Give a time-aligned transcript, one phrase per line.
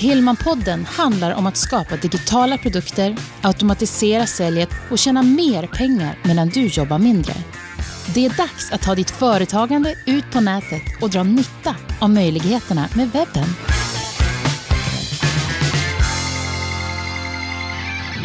[0.00, 6.66] Hillmanpodden handlar om att skapa digitala produkter, automatisera säljet och tjäna mer pengar medan du
[6.66, 7.32] jobbar mindre.
[8.14, 12.88] Det är dags att ta ditt företagande ut på nätet och dra nytta av möjligheterna
[12.94, 13.48] med webben.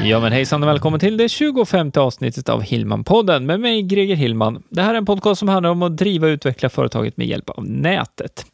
[0.04, 4.64] Ja men hejsan och välkommen till det 25 avsnittet av Hillman-podden med mig Greger Hillman.
[4.70, 7.50] Det här är en podcast som handlar om att driva och utveckla företaget med hjälp
[7.50, 8.46] av nätet.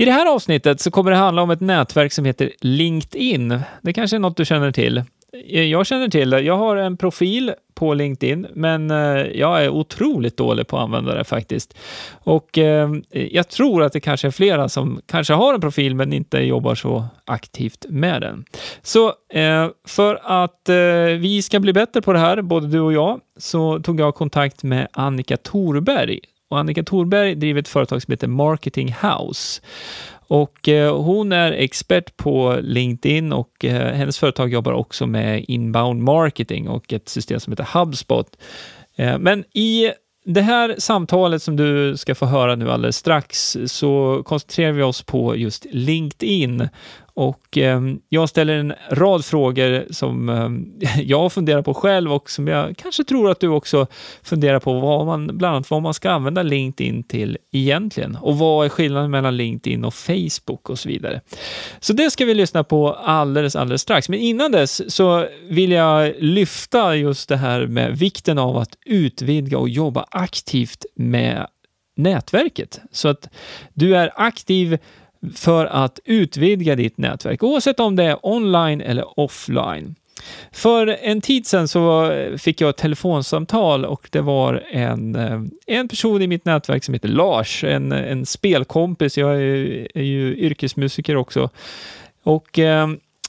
[0.00, 3.60] I det här avsnittet så kommer det handla om ett nätverk som heter LinkedIn.
[3.82, 5.02] Det kanske är något du känner till.
[5.48, 6.40] Eh, jag känner till det.
[6.40, 8.96] Jag har en profil på LinkedIn, men eh,
[9.34, 11.78] jag är otroligt dålig på att använda det faktiskt.
[12.10, 16.12] Och eh, jag tror att det kanske är flera som kanske har en profil men
[16.12, 18.44] inte jobbar så aktivt med den.
[18.82, 19.12] Så
[19.86, 20.68] för att
[21.18, 24.62] vi ska bli bättre på det här, både du och jag, så tog jag kontakt
[24.62, 29.62] med Annika Thorberg och Annika Thorberg driver ett företag som heter Marketing House.
[30.28, 36.02] Och eh, hon är expert på LinkedIn och eh, hennes företag jobbar också med inbound
[36.02, 38.36] marketing och ett system som heter HubSpot.
[38.96, 39.92] Eh, men i
[40.24, 45.02] det här samtalet som du ska få höra nu alldeles strax så koncentrerar vi oss
[45.02, 46.68] på just LinkedIn
[47.18, 52.48] och eh, jag ställer en rad frågor som eh, jag funderar på själv och som
[52.48, 53.86] jag kanske tror att du också
[54.22, 58.64] funderar på, vad man, bland annat vad man ska använda LinkedIn till egentligen och vad
[58.64, 61.20] är skillnaden mellan LinkedIn och Facebook och så vidare.
[61.80, 64.08] Så det ska vi lyssna på alldeles, alldeles strax.
[64.08, 69.58] Men innan dess så vill jag lyfta just det här med vikten av att utvidga
[69.58, 71.46] och jobba aktivt med
[71.96, 73.28] nätverket så att
[73.74, 74.78] du är aktiv
[75.34, 79.94] för att utvidga ditt nätverk, oavsett om det är online eller offline.
[80.52, 85.88] För en tid sedan så fick jag ett telefonsamtal och det var en, eh, en
[85.88, 89.18] person i mitt nätverk som heter Lars, en, en spelkompis.
[89.18, 91.50] Jag är, är ju yrkesmusiker också.
[92.22, 92.88] Och eh,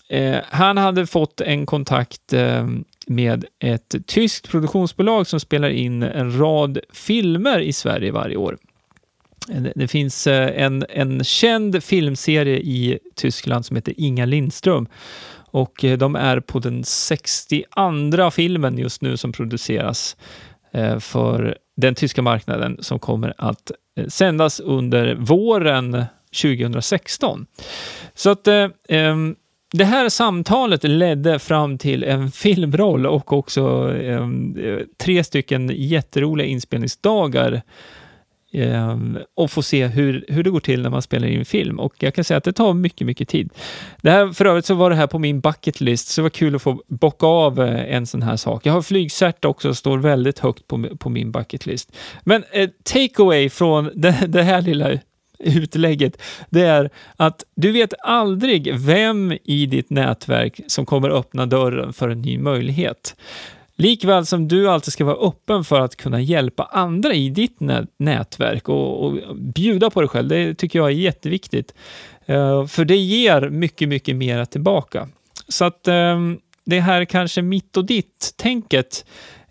[0.10, 2.68] eh, han hade fått en kontakt eh,
[3.08, 8.58] med ett tyskt produktionsbolag som spelar in en rad filmer i Sverige varje år.
[9.50, 14.88] Eh, det finns eh, en, en känd filmserie i Tyskland som heter Inga Lindström
[15.52, 20.18] och eh, de är på den 62 filmen just nu som produceras
[21.00, 23.72] för den tyska marknaden som kommer att
[24.08, 26.06] sändas under våren
[26.42, 27.46] 2016.
[28.14, 28.48] Så att
[28.90, 29.36] ehm,
[29.72, 34.58] det här samtalet ledde fram till en filmroll och också ehm,
[34.98, 37.62] tre stycken jätteroliga inspelningsdagar
[38.52, 41.80] Ehm, och få se hur, hur det går till när man spelar in film.
[41.80, 43.50] Och jag kan säga att det tar mycket, mycket tid.
[44.02, 46.30] Det här, för övrigt så var det här på min bucket list, så det var
[46.30, 48.66] kul att få bocka av eh, en sån här sak.
[48.66, 51.92] Jag har flygcert också, står väldigt högt på, på min bucket list.
[52.24, 55.00] Men eh, takeaway från det, det här lilla
[55.40, 61.94] utlägget, det är att du vet aldrig vem i ditt nätverk som kommer öppna dörren
[61.94, 63.16] för en ny möjlighet.
[63.80, 67.58] Likväl som du alltid ska vara öppen för att kunna hjälpa andra i ditt
[67.98, 70.28] nätverk och, och bjuda på dig själv.
[70.28, 71.74] Det tycker jag är jätteviktigt.
[72.30, 75.08] Uh, för det ger mycket, mycket mera tillbaka.
[75.48, 79.06] Så att um, det här kanske mitt och ditt-tänket,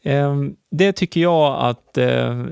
[0.04, 2.46] um, det tycker jag att uh,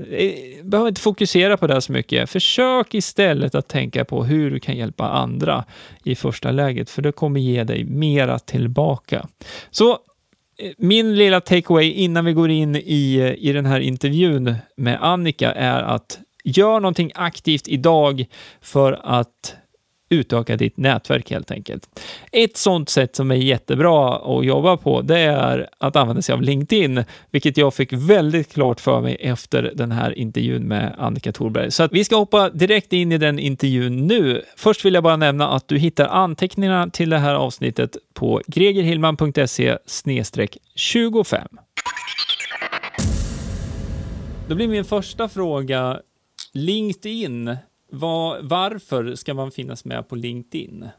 [0.63, 2.29] behöver inte fokusera på det så mycket.
[2.29, 5.65] Försök istället att tänka på hur du kan hjälpa andra
[6.03, 9.27] i första läget, för det kommer ge dig mera tillbaka.
[9.71, 9.99] Så
[10.57, 15.51] Eh, min lilla takeaway innan vi går in i, i den här intervjun med Annika
[15.51, 18.25] är att gör någonting aktivt idag
[18.61, 19.55] för att
[20.09, 21.99] utöka ditt nätverk helt enkelt.
[22.31, 26.41] Ett sånt sätt som är jättebra att jobba på, det är att använda sig av
[26.41, 31.71] LinkedIn, vilket jag fick väldigt klart för mig efter den här intervjun med Annika Thorberg.
[31.71, 34.43] Så att vi ska hoppa direkt in i den intervjun nu.
[34.57, 39.77] Först vill jag bara nämna att du hittar anteckningarna till det här avsnittet på gregerhillman.se
[40.75, 41.47] 25.
[44.47, 45.99] Då blir min första fråga
[46.53, 47.57] LinkedIn
[47.89, 50.89] var, varför ska man finnas med på LinkedIn?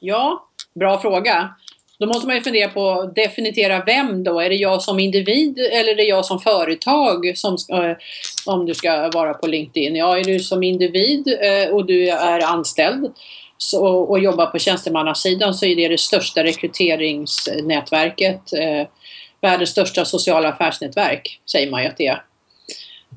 [0.00, 1.54] Ja, bra fråga.
[1.98, 4.40] Då måste man ju fundera på att definiera vem då?
[4.40, 7.96] Är det jag som individ eller är det jag som företag som ska, eh,
[8.46, 9.96] om du ska vara på LinkedIn?
[9.96, 13.12] Ja, är du som individ eh, och du är anställd
[14.08, 18.86] och jobbar på tjänstemannasidan så är det det största rekryteringsnätverket, eh,
[19.40, 22.22] världens största sociala affärsnätverk säger man ju att det är.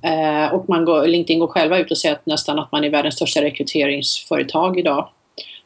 [0.04, 2.90] Eh, och man går, LinkedIn går själva ut och säger att nästan att man är
[2.90, 5.10] världens största rekryteringsföretag idag.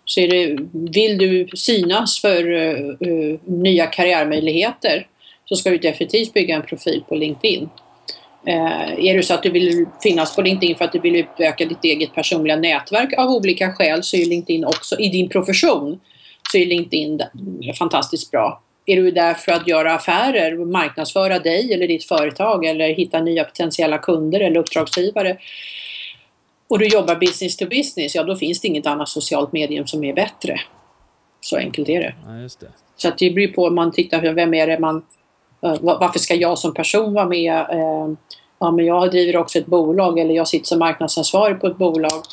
[0.06, 5.08] Så är det, vill du synas för uh, uh, nya karriärmöjligheter
[5.46, 7.70] så ska du definitivt bygga en profil på LinkedIn.
[8.48, 11.66] Eh, är det så att du vill finnas på LinkedIn för att du vill utöka
[11.66, 16.00] ditt eget personliga nätverk av olika skäl så är LinkedIn också i din profession
[16.52, 17.22] så är LinkedIn
[17.80, 18.62] fantastiskt bra.
[18.86, 23.44] Är du där för att göra affärer, marknadsföra dig eller ditt företag eller hitta nya
[23.44, 25.38] potentiella kunder eller uppdragsgivare
[26.68, 30.04] och du jobbar business to business, ja då finns det inget annat socialt medium som
[30.04, 30.62] är bättre.
[31.42, 32.16] Så enkelt är det.
[32.26, 32.72] Ja, det.
[32.96, 34.96] Så att det beror på om man tittar, vem är det man...
[35.66, 37.54] Uh, varför ska jag som person vara med?
[37.54, 38.16] Uh,
[38.60, 42.24] ja, men jag driver också ett bolag eller jag sitter som marknadsansvarig på ett bolag.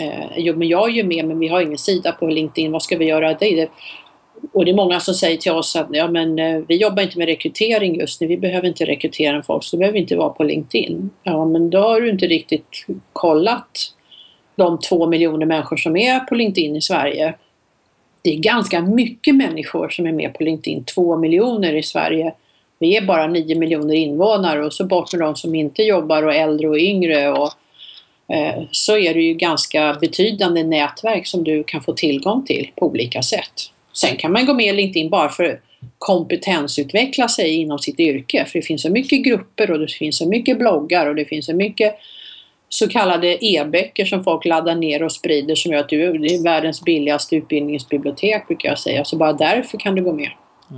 [0.00, 2.82] Uh, jo, men jag är ju med men vi har ingen sida på LinkedIn, vad
[2.82, 3.34] ska vi göra?
[3.34, 3.70] Det,
[4.52, 7.18] och det är många som säger till oss att ja, men, eh, vi jobbar inte
[7.18, 10.44] med rekrytering just nu, vi behöver inte rekrytera folk så behöver vi inte vara på
[10.44, 11.10] LinkedIn.
[11.22, 13.78] Ja, men då har du inte riktigt kollat
[14.56, 17.34] de två miljoner människor som är på LinkedIn i Sverige
[18.22, 22.34] det är ganska mycket människor som är med på LinkedIn, två miljoner i Sverige.
[22.78, 26.34] Vi är bara nio miljoner invånare och så bort med de som inte jobbar och
[26.34, 27.52] äldre och yngre och
[28.34, 32.86] eh, så är det ju ganska betydande nätverk som du kan få tillgång till på
[32.86, 33.52] olika sätt.
[33.92, 35.60] Sen kan man gå med i LinkedIn bara för att
[35.98, 40.28] kompetensutveckla sig inom sitt yrke för det finns så mycket grupper och det finns så
[40.28, 41.94] mycket bloggar och det finns så mycket
[42.68, 46.42] så kallade e-böcker som folk laddar ner och sprider som gör att du det är
[46.42, 49.04] världens billigaste utbildningsbibliotek brukar jag säga.
[49.04, 50.30] Så bara därför kan du gå med.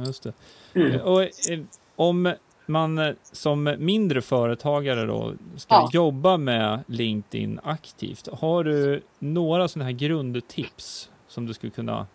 [0.06, 0.32] Just det.
[0.74, 1.00] Mm.
[1.00, 1.60] Och, eh,
[1.96, 2.34] om
[2.66, 5.90] man eh, som mindre företagare då ska ja.
[5.92, 12.06] jobba med LinkedIn aktivt, har du några sådana här grundtips som du skulle kunna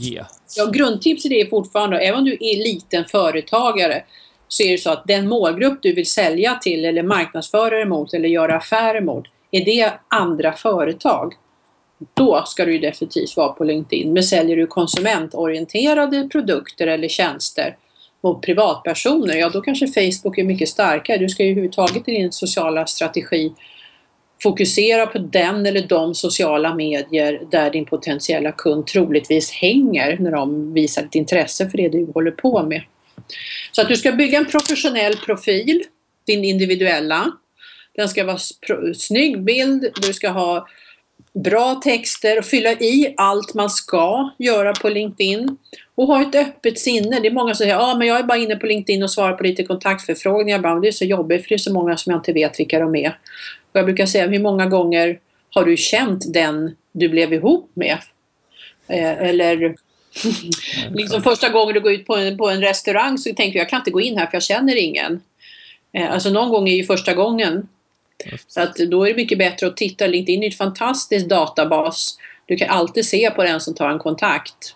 [0.00, 0.24] ge?
[0.56, 4.04] Ja, grundtips är fortfarande, även om du är liten företagare,
[4.48, 8.14] så är det så att den målgrupp du vill sälja till eller marknadsföra dig mot
[8.14, 11.34] eller göra affärer mot, är det andra företag,
[12.14, 14.12] då ska du definitivt vara på LinkedIn.
[14.12, 17.76] Men säljer du konsumentorienterade produkter eller tjänster
[18.22, 21.18] mot privatpersoner, ja då kanske Facebook är mycket starkare.
[21.18, 23.52] Du ska ju överhuvudtaget i din sociala strategi
[24.42, 30.74] fokusera på den eller de sociala medier där din potentiella kund troligtvis hänger när de
[30.74, 32.82] visar ett intresse för det du håller på med.
[33.72, 35.82] Så att du ska bygga en professionell profil,
[36.26, 37.32] din individuella.
[37.96, 38.38] Den ska vara
[38.94, 40.66] snygg bild, du ska ha
[41.32, 45.56] bra texter och fylla i allt man ska göra på LinkedIn.
[45.94, 47.20] Och ha ett öppet sinne.
[47.20, 49.32] Det är många som säger att ah, jag är bara inne på LinkedIn och svarar
[49.32, 50.58] på lite kontaktförfrågningar.
[50.58, 52.78] Bara, det är så jobbigt för det är så många som jag inte vet vilka
[52.78, 53.18] de är.
[53.72, 55.18] Jag brukar säga hur många gånger
[55.54, 57.98] har du känt den du blev ihop med?
[58.88, 59.74] Eh, eller
[60.94, 63.68] liksom första gången du går ut på en, på en restaurang så tänker du jag
[63.68, 65.20] kan inte gå in här för jag känner ingen.
[65.92, 67.68] Eh, alltså någon gång är ju första gången.
[68.46, 70.06] Så att då är det mycket bättre att titta.
[70.06, 72.18] LinkedIn är en fantastisk databas.
[72.46, 74.74] Du kan alltid se på den som tar en kontakt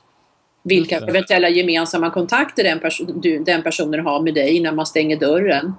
[0.65, 5.17] vilka eventuella gemensamma kontakter den, pers du, den personen har med dig innan man stänger
[5.17, 5.73] dörren.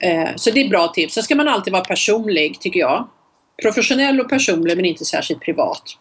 [0.00, 1.14] Eh, så det är bra tips.
[1.14, 3.08] Sen ska man alltid vara personlig tycker jag.
[3.62, 5.96] Professionell och personlig men inte särskilt privat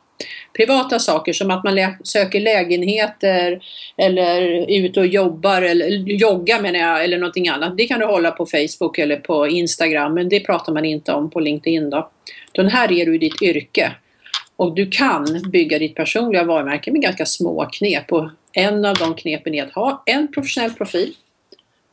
[0.56, 3.64] privata saker som att man söker lägenheter
[3.98, 7.78] eller är ute och jobbar eller joggar menar jag eller någonting annat.
[7.78, 11.30] Det kan du hålla på Facebook eller på Instagram men det pratar man inte om
[11.30, 12.10] på LinkedIn då.
[12.52, 13.92] Den här är du i ditt yrke
[14.56, 19.16] och du kan bygga ditt personliga varumärke med ganska små knep och en av de
[19.16, 21.14] knepen är att ha en professionell profil,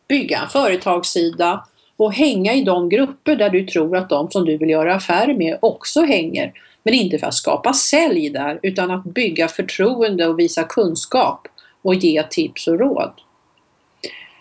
[0.09, 1.67] bygga en företagssida
[1.97, 5.35] och hänga i de grupper där du tror att de som du vill göra affärer
[5.35, 6.53] med också hänger.
[6.83, 11.49] Men inte för att skapa sälj där utan att bygga förtroende och visa kunskap
[11.83, 13.13] och ge tips och råd.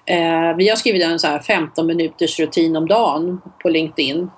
[0.05, 4.29] Eh, vi har skrivit en så här 15 minuters rutin om dagen på LinkedIn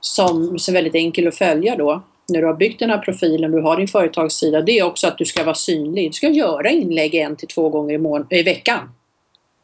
[0.00, 2.02] som är väldigt enkel att följa då.
[2.28, 5.18] När du har byggt den här profilen, du har din företagssida, det är också att
[5.18, 6.08] du ska vara synlig.
[6.08, 8.90] Du ska göra inlägg en till två gånger i, mån- i veckan.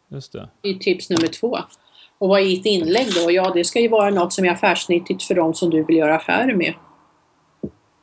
[0.08, 0.48] Just det.
[0.62, 1.58] Det är tips nummer två.
[2.18, 3.32] Och vad är ett inlägg då?
[3.32, 6.16] Ja, det ska ju vara något som är affärsnyttigt för de som du vill göra
[6.16, 6.74] affärer med.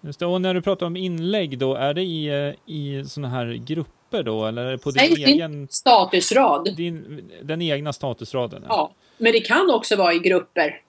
[0.01, 0.25] Just det.
[0.25, 4.23] Och när du pratar om inlägg då, är det i, eh, i sådana här grupper
[4.23, 4.45] då?
[4.45, 5.67] Eller är det på din Nej, egen...
[5.71, 6.75] statusrad.
[6.75, 8.63] Din, den egna statusraden?
[8.69, 8.91] Ja.
[9.17, 10.79] men det kan också vara i grupper.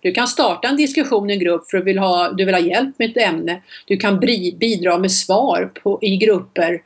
[0.00, 2.54] Du kan starta en diskussion i en grupp för att du vill ha, du vill
[2.54, 3.62] ha hjälp med ett ämne.
[3.86, 4.20] Du kan
[4.60, 6.82] bidra med svar på, i grupper,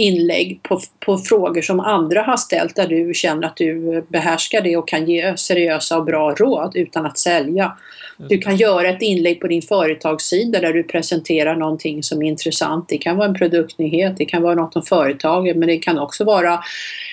[0.00, 4.76] inlägg på, på frågor som andra har ställt där du känner att du behärskar det
[4.76, 7.76] och kan ge seriösa och bra råd utan att sälja.
[8.16, 12.88] Du kan göra ett inlägg på din företagssida där du presenterar någonting som är intressant.
[12.88, 16.24] Det kan vara en produktnyhet, det kan vara något om företaget men det kan också
[16.24, 16.60] vara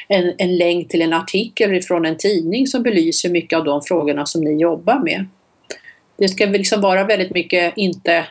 [0.08, 4.26] en, en länk till en artikel från en tidning som belyser mycket av de frågorna
[4.26, 5.26] som ni jobbar med.
[6.18, 8.26] Det ska liksom vara väldigt mycket, inte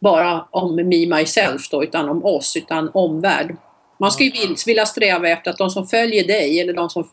[0.00, 3.56] bara om me myself då, utan om oss, utan omvärld.
[3.98, 4.32] Man ska ju
[4.66, 7.08] vilja sträva efter att de som följer dig eller de som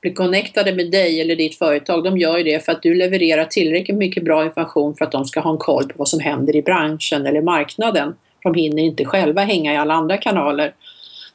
[0.00, 3.44] blir connectade med dig eller ditt företag, de gör ju det för att du levererar
[3.44, 6.56] tillräckligt mycket bra information för att de ska ha en koll på vad som händer
[6.56, 8.14] i branschen eller marknaden.
[8.42, 10.74] de hinner inte själva hänga i alla andra kanaler.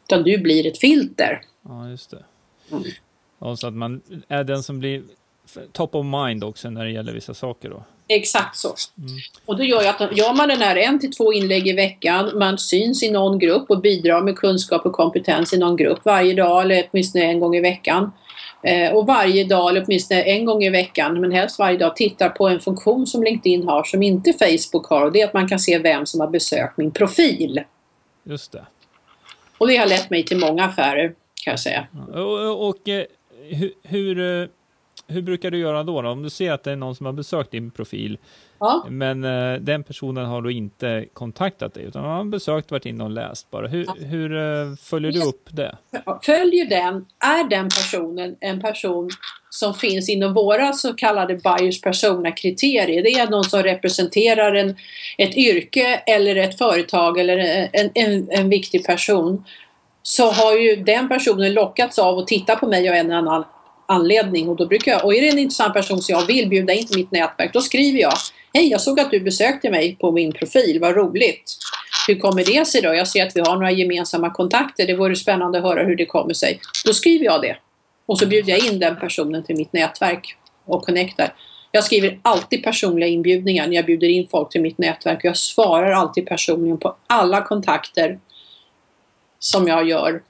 [0.08, 1.41] Utan du blir ett filter.
[1.67, 2.24] Ja, just det.
[2.72, 2.84] Mm.
[3.39, 5.03] Ja, så att man är den som blir
[5.72, 7.84] top of mind också när det gäller vissa saker då.
[8.08, 8.75] Exakt så.
[8.98, 9.10] Mm.
[9.46, 12.31] Och då gör, jag att, gör man den här en till två inlägg i veckan,
[12.39, 16.34] man syns i någon grupp och bidrar med kunskap och kompetens i någon grupp varje
[16.34, 18.12] dag eller åtminstone en gång i veckan.
[18.63, 22.29] Eh, och varje dag, eller åtminstone en gång i veckan, men helst varje dag, tittar
[22.29, 25.48] på en funktion som LinkedIn har som inte Facebook har och det är att man
[25.48, 27.63] kan se vem som har besökt min profil.
[28.24, 28.65] Just det.
[29.58, 31.08] Och det har lett mig till många affärer,
[31.43, 31.88] kan jag säga.
[32.13, 33.03] Och, och, och eh,
[33.50, 34.48] hur, hur, eh,
[35.12, 36.10] hur, brukar du göra då, då?
[36.10, 38.18] Om du ser att det är någon som har besökt din profil,
[38.60, 38.86] ja.
[38.89, 43.10] men uh, den personen har då inte kontaktat dig, utan har besökt, varit inne och
[43.10, 43.68] läst bara.
[43.68, 43.96] Hur, ja.
[44.06, 45.77] hur uh, följer du upp det?
[46.24, 49.10] Följer den, är den personen en person
[49.50, 53.03] som finns inom våra så kallade buyers persona-kriterier.
[53.03, 54.75] Det är någon som representerar en,
[55.18, 57.38] ett yrke eller ett företag eller
[57.74, 59.44] en, en, en viktig person
[60.03, 63.44] så har ju den personen lockats av att titta på mig av en eller annan
[63.92, 66.74] anledning och då brukar jag, och är det en intressant person som jag vill bjuda
[66.74, 68.14] in till mitt nätverk, då skriver jag
[68.54, 71.58] Hej, jag såg att du besökte mig på min profil, vad roligt.
[72.08, 72.94] Hur kommer det sig då?
[72.94, 76.06] Jag ser att vi har några gemensamma kontakter, det vore spännande att höra hur det
[76.06, 76.60] kommer sig.
[76.86, 77.58] Då skriver jag det.
[78.06, 81.34] Och så bjuder jag in den personen till mitt nätverk och connectar.
[81.72, 85.20] Jag skriver alltid personliga inbjudningar när jag bjuder in folk till mitt nätverk.
[85.24, 88.20] Jag svarar alltid personligen på alla kontakter
[89.40, 90.22] som jag gör,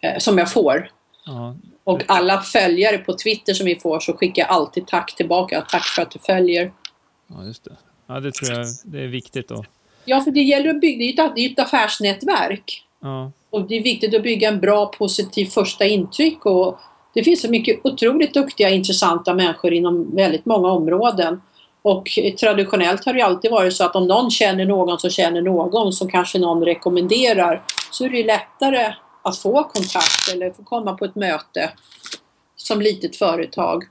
[0.00, 0.90] eh, som jag får.
[1.26, 1.56] Ja.
[1.86, 5.60] Och alla följare på Twitter som vi får så skickar jag alltid tack tillbaka.
[5.68, 6.72] Tack för att du följer.
[7.26, 7.76] Ja, just det.
[8.06, 9.64] Ja, det tror jag det är viktigt då.
[10.04, 12.84] Ja, för det gäller att bygga, det är ett affärsnätverk.
[13.02, 13.32] Ja.
[13.50, 16.78] Och det är viktigt att bygga en bra positiv första intryck och
[17.14, 21.40] det finns så mycket otroligt duktiga, intressanta människor inom väldigt många områden.
[21.82, 22.08] Och
[22.40, 26.10] traditionellt har det alltid varit så att om någon känner någon som känner någon som
[26.10, 28.94] kanske någon rekommenderar så är det lättare
[29.28, 31.70] att få kontakt eller få komma på ett möte
[32.56, 33.84] som litet företag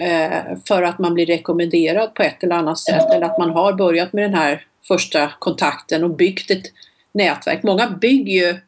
[0.00, 3.72] eh, för att man blir rekommenderad på ett eller annat sätt eller att man har
[3.72, 6.64] börjat med den här första kontakten och byggt ett
[7.12, 7.62] nätverk.
[7.62, 8.58] Många bygger ju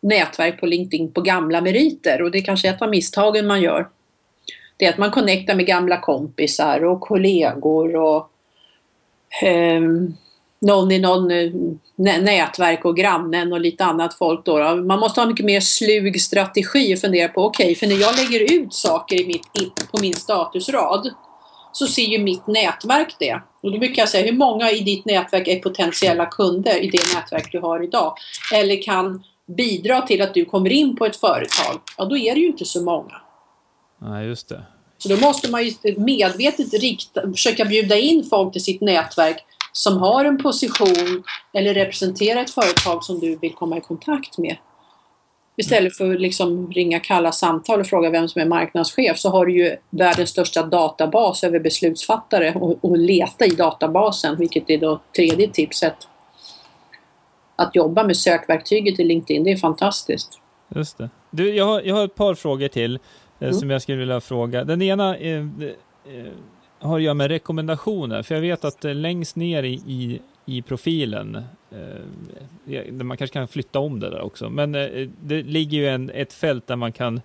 [0.00, 3.88] nätverk på LinkedIn på gamla meriter och det är kanske ett av misstagen man gör.
[4.76, 8.30] Det är att man connectar med gamla kompisar och kollegor och
[9.42, 9.82] eh,
[10.60, 11.28] någon i någon
[11.96, 14.74] nätverk och grannen och lite annat folk då.
[14.74, 18.16] Man måste ha mycket mer slug strategi och fundera på okej, okay, för när jag
[18.16, 21.10] lägger ut saker i mitt, på min statusrad
[21.72, 23.40] så ser ju mitt nätverk det.
[23.62, 27.14] Och då brukar jag säga, hur många i ditt nätverk är potentiella kunder i det
[27.14, 28.14] nätverk du har idag?
[28.54, 29.22] Eller kan
[29.56, 31.80] bidra till att du kommer in på ett företag?
[31.96, 33.14] Ja, då är det ju inte så många.
[33.98, 34.62] Nej, just det.
[34.98, 39.98] Så då måste man ju medvetet rikta, försöka bjuda in folk till sitt nätverk som
[39.98, 41.22] har en position
[41.52, 44.56] eller representerar ett företag som du vill komma i kontakt med.
[45.56, 49.46] Istället för att liksom ringa kalla samtal och fråga vem som är marknadschef så har
[49.46, 55.00] du ju världens största databas över beslutsfattare och, och leta i databasen, vilket är då
[55.16, 55.96] tredje tipset.
[57.56, 60.40] Att jobba med sökverktyget i LinkedIn, det är fantastiskt.
[60.74, 61.10] Just det.
[61.30, 63.54] Du, jag, har, jag har ett par frågor till eh, mm.
[63.54, 64.64] som jag skulle vilja fråga.
[64.64, 66.32] Den ena är, eh,
[66.80, 70.62] har att göra med rekommendationer, för jag vet att eh, längst ner i, i, i
[70.62, 75.88] profilen, eh, man kanske kan flytta om det där också, men eh, det ligger ju
[75.88, 77.20] en, ett fält där man kan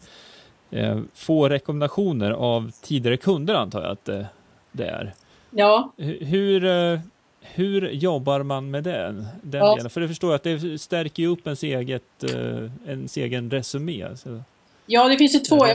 [0.72, 4.28] eh, få rekommendationer av tidigare kunder antar jag att det,
[4.72, 5.14] det är.
[5.50, 5.94] Ja.
[6.20, 7.00] Hur, eh,
[7.42, 9.76] hur jobbar man med den, den ja.
[9.76, 9.90] delen?
[9.90, 14.08] För det förstår jag att det stärker ju upp ens, eget, eh, ens egen resumé.
[14.16, 14.42] Så.
[14.86, 15.66] Ja, det finns ju två.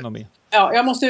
[0.51, 1.07] Ja, jag måste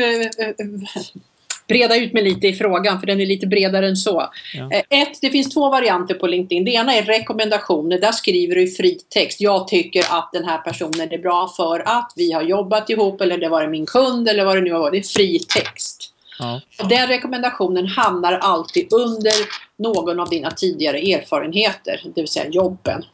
[1.74, 4.30] breda ut mig lite i frågan för den är lite bredare än så.
[4.54, 4.70] Ja.
[4.72, 6.64] Eh, ett, det finns två varianter på LinkedIn.
[6.64, 8.00] Det ena är rekommendationer.
[8.00, 9.40] Där skriver du i fri text.
[9.40, 13.38] Jag tycker att den här personen är bra för att vi har jobbat ihop eller
[13.38, 14.92] det var min kund eller vad det nu har varit.
[14.92, 16.12] Det är fri text.
[16.38, 16.60] Ja.
[16.88, 19.32] Den rekommendationen hamnar alltid under
[19.78, 23.04] någon av dina tidigare erfarenheter, det vill säga jobben.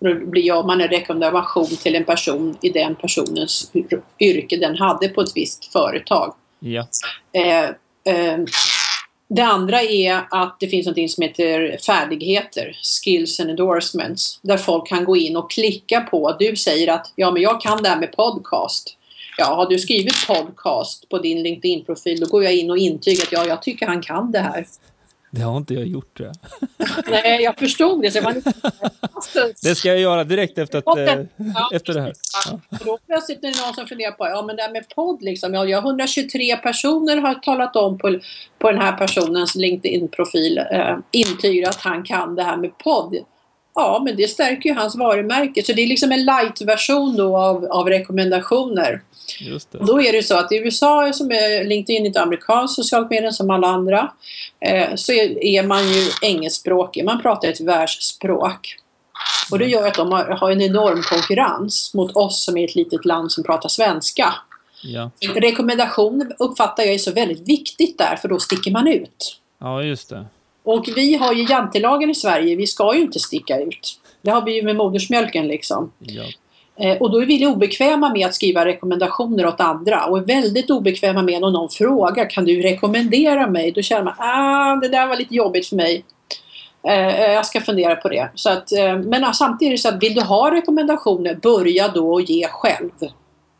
[0.00, 3.72] Då blir man en rekommendation till en person i den personens
[4.20, 6.34] yrke den hade på ett visst företag.
[6.60, 6.88] Ja.
[7.32, 7.64] Eh,
[8.14, 8.38] eh,
[9.28, 14.88] det andra är att det finns något som heter färdigheter, skills and endorsements, där folk
[14.88, 18.00] kan gå in och klicka på, du säger att ja men jag kan det här
[18.00, 18.96] med podcast.
[19.38, 23.32] Ja, har du skrivit podcast på din LinkedIn-profil då går jag in och intygar att
[23.32, 24.66] ja, jag tycker han kan det här.
[25.30, 26.36] Det har inte jag gjort tror jag.
[27.10, 28.10] Nej, jag förstod det.
[28.10, 28.42] Så man...
[29.62, 32.12] det ska jag göra direkt efter, att, ja, efter det här.
[32.46, 32.60] Ja.
[32.70, 35.22] Och då plötsligt är det någon som funderar på, ja men det här med podd
[35.22, 38.18] liksom, ja, jag 123 personer har talat om på,
[38.58, 43.16] på den här personens LinkedIn-profil, äh, intygar att han kan det här med podd.
[43.74, 45.62] Ja, men det stärker ju hans varumärke.
[45.62, 49.02] Så det är liksom en light-version då av, av rekommendationer.
[49.40, 49.78] Just det.
[49.78, 53.32] Och då är det så att i USA, som är LinkedIn ett amerikanskt socialt medium
[53.32, 54.12] som alla andra,
[54.60, 57.04] eh, så är, är man ju engelskspråkig.
[57.04, 58.76] Man pratar ett världsspråk.
[59.50, 62.74] Och det gör att de har, har en enorm konkurrens mot oss som är ett
[62.74, 64.34] litet land som pratar svenska.
[64.82, 65.10] Ja.
[65.34, 69.40] Rekommendation uppfattar jag är så väldigt viktigt där, för då sticker man ut.
[69.60, 70.26] ja, just det.
[70.70, 74.00] Och vi har ju jantelagen i Sverige, vi ska ju inte sticka ut.
[74.22, 75.92] Det har vi ju med modersmjölken liksom.
[75.98, 76.24] Ja.
[76.76, 80.70] Eh, och då är vi obekväma med att skriva rekommendationer åt andra och är väldigt
[80.70, 83.72] obekväma med om någon frågar kan du rekommendera mig?
[83.72, 86.04] Då känner man ah, det där var lite jobbigt för mig.
[86.88, 88.30] Eh, jag ska fundera på det.
[88.34, 92.46] Så att, eh, men samtidigt så att vill du ha rekommendationer, börja då och ge
[92.48, 92.90] själv.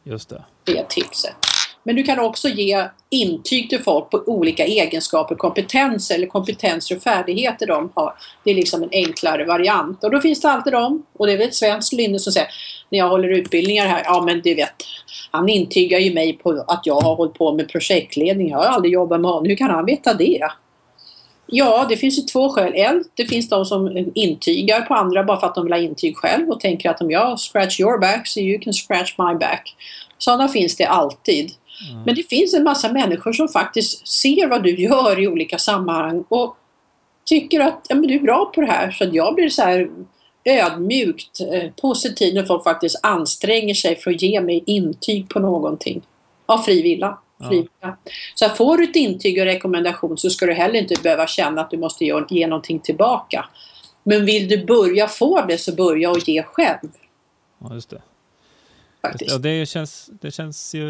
[0.05, 0.43] Just det.
[0.65, 1.50] Det tipset.
[1.83, 7.03] Men du kan också ge intyg till folk på olika egenskaper, kompetenser eller kompetenser och
[7.03, 8.15] färdigheter de har.
[8.45, 10.05] Det är liksom en enklare variant.
[10.05, 12.49] Och då finns det alltid de, och det är väl ett svenskt lynne som säger
[12.91, 14.75] när jag håller utbildningar här, ja men du vet,
[15.31, 18.49] han intygar ju mig på att jag har hållit på med projektledning.
[18.49, 19.47] Jag har aldrig jobbat med honom.
[19.47, 20.49] Hur kan han veta det?
[21.47, 22.73] Ja, det finns ju två skäl.
[22.75, 26.17] En, det finns de som intygar på andra bara för att de vill ha intyg
[26.17, 29.77] själv och tänker att om jag scratch your back so you can scratch my back.
[30.19, 31.51] Sådana finns det alltid.
[31.89, 32.03] Mm.
[32.03, 36.25] Men det finns en massa människor som faktiskt ser vad du gör i olika sammanhang
[36.29, 36.57] och
[37.25, 38.91] tycker att ja, men du är bra på det här.
[38.91, 39.91] Så jag blir så här
[40.45, 46.03] ödmjukt eh, positiv när folk faktiskt anstränger sig för att ge mig intyg på någonting.
[46.47, 47.19] Av fri vilja.
[47.49, 47.97] Fri vilja.
[48.35, 51.61] Så att får du ett intyg och rekommendation så ska du heller inte behöva känna
[51.61, 53.45] att du måste ge, ge någonting tillbaka.
[54.03, 56.89] Men vill du börja få det så börja och ge själv.
[57.59, 58.03] Ja, just det.
[59.03, 59.31] Faktiskt.
[59.31, 60.85] Ja, det, känns, det känns ju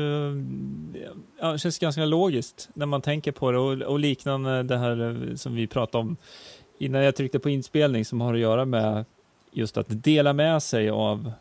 [1.41, 5.29] ja, det känns ganska logiskt när man tänker på det och, och liknande det här
[5.31, 6.17] eh, som vi pratade om
[6.79, 9.05] innan jag tryckte på inspelning som har att göra med
[9.53, 11.33] just att dela med sig av,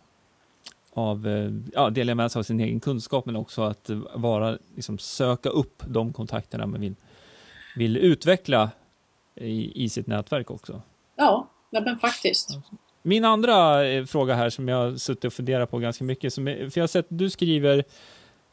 [0.94, 4.98] av eh, ja, dela med sig av sin egen kunskap men också att vara, liksom,
[4.98, 6.96] söka upp de kontakterna man vill,
[7.76, 8.70] vill utveckla
[9.36, 10.82] i, i sitt nätverk också.
[11.16, 12.60] Ja, ja men faktiskt.
[13.02, 16.56] Min andra eh, fråga här som jag suttit och funderat på ganska mycket, som är,
[16.70, 17.84] för jag har sett du skriver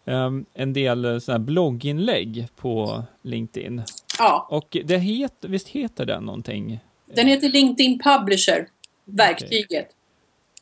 [0.04, 3.82] um, en del eh, såna blogginlägg på LinkedIn.
[4.18, 6.78] Ja, Och det heter, visst heter den någonting?
[7.14, 8.68] den heter LinkedIn Publisher,
[9.04, 9.88] verktyget.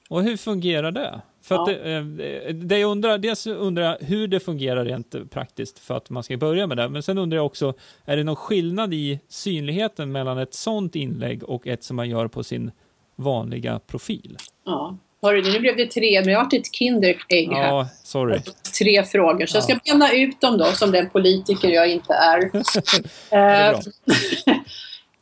[0.09, 1.21] Och hur fungerar det?
[1.43, 1.65] För Ja.
[1.67, 6.11] det, eh, det jag undrar, dels undrar jag hur det fungerar rent praktiskt för att
[6.11, 9.21] man ska börja med det, men sen undrar jag också, är det någon skillnad i
[9.29, 12.71] synligheten mellan ett sånt inlägg och ett som man gör på sin
[13.17, 14.37] vanliga profil?
[14.65, 14.97] Ja.
[15.23, 17.69] Hörru, nu blev det tre, men jag har ett Kinderägg här.
[17.69, 18.41] Ja, sorry.
[18.79, 19.79] Tre frågor, så jag ska Ja.
[19.93, 22.51] bena ut dem då, som den politiker jag inte är.
[23.31, 23.79] Är Eh,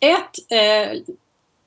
[0.00, 0.98] ett, eh,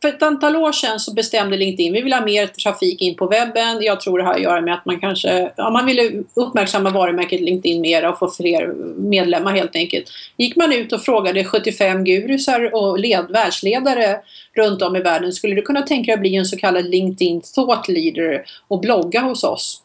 [0.06, 3.28] för ett antal år sedan så bestämde LinkedIn, vi vill ha mer trafik in på
[3.28, 3.82] webben.
[3.82, 7.42] Jag tror det har att göra med att man kanske, ja, man ville uppmärksamma varumärket
[7.42, 10.06] LinkedIn mer och få fler medlemmar helt enkelt.
[10.38, 14.20] Gick man ut och frågade 75 gurusar och led, världsledare
[14.56, 17.42] runt om i världen, skulle du kunna tänka dig att bli en så kallad LinkedIn
[17.56, 19.82] thought leader och blogga hos oss?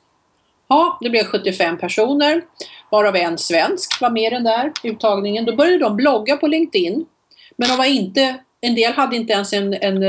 [0.68, 2.42] Ja, det blev 75 personer,
[2.90, 5.44] varav en svensk var med i den där uttagningen.
[5.44, 7.06] Då började de blogga på LinkedIn.
[7.56, 10.02] Men de var inte, en del hade inte ens en, en,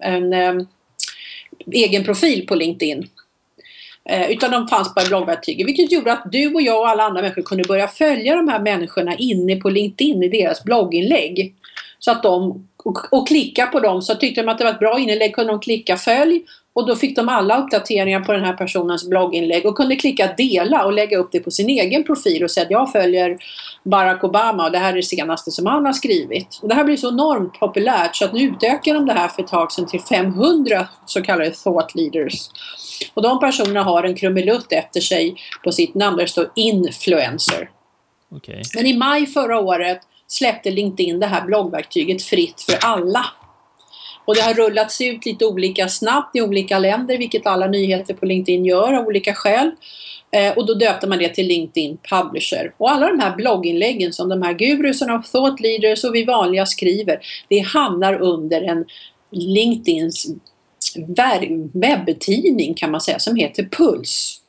[0.00, 0.66] en, en,
[1.72, 3.08] egen profil på LinkedIn.
[4.04, 5.66] Eh, utan de fanns bara i bloggverktyget.
[5.66, 8.60] Vilket gjorde att du och jag och alla andra människor kunde börja följa de här
[8.60, 11.54] människorna inne på LinkedIn i deras blogginlägg.
[11.98, 14.02] Så att de, och, och klicka på dem.
[14.02, 16.42] Så tyckte de att det var ett bra inlägg kunde de klicka följ.
[16.76, 20.84] Och då fick de alla uppdateringar på den här personens blogginlägg och kunde klicka dela
[20.84, 23.38] och lägga upp det på sin egen profil och säga att jag följer
[23.82, 26.58] Barack Obama och det här är det senaste som han har skrivit.
[26.62, 29.42] Och det här blir så enormt populärt så att nu utökar de det här för
[29.42, 32.48] ett tag sedan till 500 så kallade thought leaders.
[33.14, 37.70] Och de personerna har en krumelutt efter sig på sitt namn där det står influencer.
[38.36, 38.62] Okej.
[38.74, 43.26] Men i maj förra året släppte LinkedIn det här bloggverktyget fritt för alla.
[44.26, 48.26] Och det har rullats ut lite olika snabbt i olika länder, vilket alla nyheter på
[48.26, 49.70] LinkedIn gör av olika skäl.
[50.30, 52.74] Eh, och då döpte man det till LinkedIn Publisher.
[52.76, 56.66] Och alla de här blogginläggen som de här gurusarna och thought leaders och vi vanliga
[56.66, 58.84] skriver, det hamnar under en
[59.30, 60.26] LinkedIns
[61.72, 64.40] webbtidning kan man säga, som heter Puls.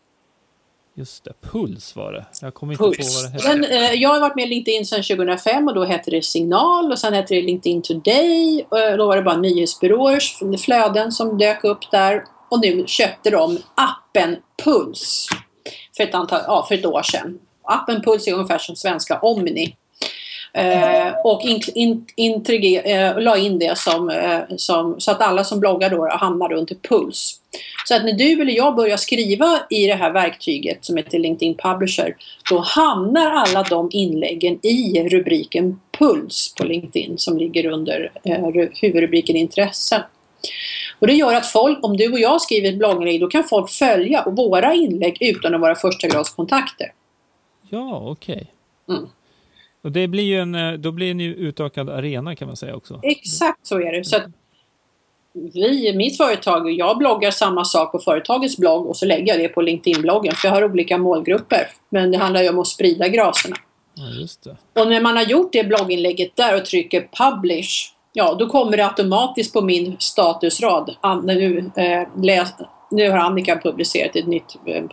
[0.97, 2.25] Just det, Puls var det.
[2.41, 3.23] Jag kommer inte på Puls.
[3.23, 3.57] vad det hette.
[3.57, 6.91] Men, eh, jag har varit med i LinkedIn sedan 2005 och då hette det Signal
[6.91, 8.65] och sen hette det LinkedIn Today.
[8.69, 12.23] Och eh, då var det bara nyhetsbyråers flöden som dök upp där.
[12.49, 15.27] Och nu köpte de appen Puls
[15.97, 17.39] för ett, antal, ja, för ett år sedan.
[17.63, 19.75] Appen Puls är ungefär som svenska Omni.
[20.53, 25.43] Eh, och in, in, intriger, eh, la in det som, eh, som, så att alla
[25.43, 27.41] som bloggar då hamnar ett puls.
[27.87, 31.55] Så att när du eller jag börjar skriva i det här verktyget som heter LinkedIn
[31.55, 32.15] Publisher,
[32.49, 38.47] då hamnar alla de inläggen i rubriken Puls på LinkedIn som ligger under eh,
[38.81, 40.03] huvudrubriken Intresse.
[40.99, 43.69] Och det gör att folk, om du och jag skriver ett blogginlägg, då kan folk
[43.69, 46.91] följa våra inlägg utan att vara första grads kontakter.
[47.69, 48.35] Ja, okej.
[48.35, 48.97] Okay.
[48.97, 49.09] Mm.
[49.87, 52.99] Och det blir ju en, eh, då blir en utökad arena kan man säga också.
[53.03, 54.03] Exakt så är det.
[54.03, 54.17] Så
[55.53, 59.47] vi, mitt företag, jag bloggar samma sak på företagets blogg och så lägger jag det
[59.47, 61.67] på LinkedIn-bloggen för jag har olika målgrupper.
[61.89, 63.55] Men det handlar ju om att sprida graserna.
[63.93, 68.77] Ja, och när man har gjort det blogginlägget där och trycker publish, ja då kommer
[68.77, 70.95] det automatiskt på min statusrad.
[71.23, 72.53] Nu, eh, läs,
[72.91, 74.83] nu har Annika publicerat ett nytt eh,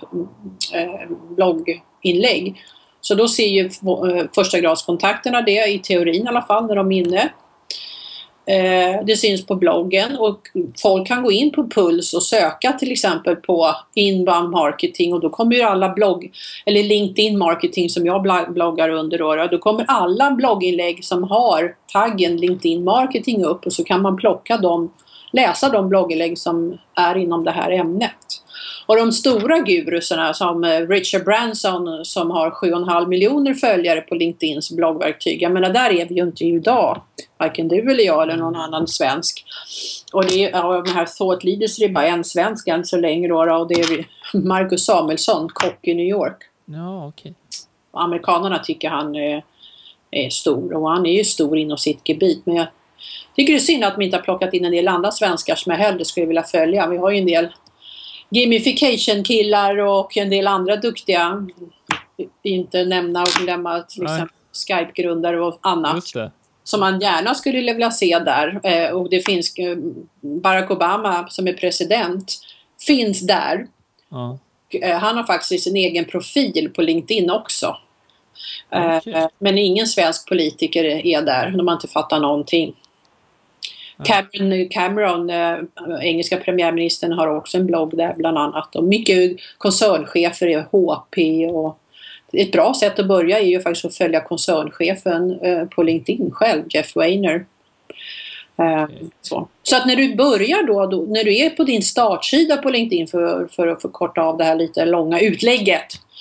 [0.83, 2.57] eh blogginlägg
[3.05, 6.93] så då ser ju eh, första gradskontakterna det, i teorin i alla fall, när de
[6.93, 7.33] är inne.
[8.47, 10.40] Eh, det syns på bloggen och
[10.83, 15.31] folk kan gå in på Puls och söka till exempel på inbound marketing och då
[15.31, 16.31] kommer ju alla blogg,
[16.67, 22.37] eller LinkedIn marketing som jag bloggar under då, då kommer alla blogginlägg som har taggen
[22.37, 24.93] LinkedIn marketing upp och så kan man plocka dem,
[25.33, 28.43] läsa de blogginlägg som är inom det här ämnet.
[28.87, 34.70] Och de stora gurusarna som eh, Richard Branson som har 7,5 miljoner följare på LinkedIns
[34.70, 35.42] bloggverktyg.
[35.42, 37.03] Jag menar där är vi ju inte idag.
[37.38, 39.44] Varken du eller jag eller någon annan svensk.
[40.12, 43.29] Och det är, den här Thought Leaders det är bara en svensk än så länge
[43.29, 44.07] då, och det är
[44.38, 46.37] Marcus Samuelsson, kock i New York.
[46.64, 47.31] Ja, okej.
[47.31, 48.03] Okay.
[48.03, 49.44] Amerikanerna tycker han är,
[50.11, 52.46] är stor och han är ju stor inom sitt gebit.
[52.46, 52.66] Men jag
[53.37, 55.72] tycker det är synd att de inte har plockat in en del andra svenskar som
[55.72, 56.87] jag hellre skulle vilja följa.
[56.87, 57.48] Vi har ju en del
[58.35, 61.47] gamification-killar och en del andra duktiga,
[62.42, 64.37] inte nämna och glömma till exempel
[64.68, 66.05] Skype-grundare och annat.
[66.64, 68.61] Som man gärna skulle vilja se där.
[68.62, 69.77] Eh, och det finns eh,
[70.20, 72.33] Barack Obama som är president,
[72.87, 73.66] finns där.
[74.09, 74.38] Ja.
[74.83, 77.77] Eh, han har faktiskt sin egen profil på LinkedIn också.
[78.70, 79.29] Okay.
[79.38, 82.75] Men ingen svensk politiker är där, de har inte fattat någonting.
[84.04, 85.59] Cameron, Cameron äh,
[86.02, 88.76] engelska premiärministern, har också en blogg där bland annat.
[88.76, 91.78] Och mycket koncernchefer i HP och
[92.33, 96.62] ett bra sätt att börja är ju faktiskt att följa koncernchefen äh, på LinkedIn själv,
[96.70, 97.46] Jeff Weiner.
[98.59, 98.87] Äh,
[99.22, 99.48] så.
[99.62, 99.76] så.
[99.76, 103.48] att när du börjar då, då, när du är på din startsida på LinkedIn för,
[103.50, 106.13] för att förkorta av det här lite långa utlägget Eh,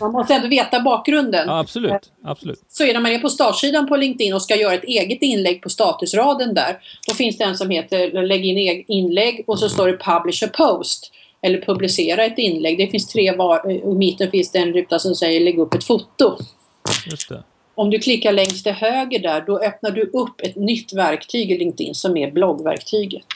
[0.00, 1.48] man måste ändå veta bakgrunden.
[1.48, 2.12] Ja, absolut.
[2.24, 2.60] absolut.
[2.68, 5.62] Så är när man är på startsidan på LinkedIn och ska göra ett eget inlägg
[5.62, 9.86] på statusraden där, då finns det en som heter lägg in inlägg och så står
[9.86, 12.78] det publish a post eller publicera ett inlägg.
[12.78, 15.74] Det finns tre var och i mitten finns det en ruta som säger lägg upp
[15.74, 16.36] ett foto.
[17.10, 17.42] Just det.
[17.74, 21.58] Om du klickar längst till höger där, då öppnar du upp ett nytt verktyg i
[21.58, 23.26] LinkedIn som är bloggverktyget.